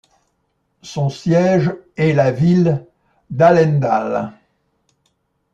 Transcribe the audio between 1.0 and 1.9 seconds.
siège